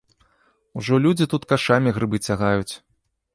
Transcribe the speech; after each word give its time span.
Ужо 0.79 0.97
людзі 1.03 1.27
тут 1.33 1.45
кашамі 1.51 1.93
грыбы 1.99 2.17
цягаюць. 2.31 2.73